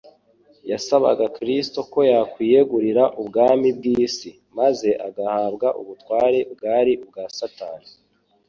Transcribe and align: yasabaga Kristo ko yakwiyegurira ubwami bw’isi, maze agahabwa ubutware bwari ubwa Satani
yasabaga 0.71 1.25
Kristo 1.37 1.79
ko 1.91 1.99
yakwiyegurira 2.11 3.03
ubwami 3.21 3.67
bw’isi, 3.77 4.29
maze 4.57 4.89
agahabwa 5.07 5.67
ubutware 5.81 6.39
bwari 6.53 6.93
ubwa 7.03 7.23
Satani 7.37 7.89